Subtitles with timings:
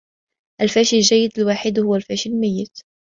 [0.61, 2.77] الفاشي الجيد الوحيد هو الفاشي الميت.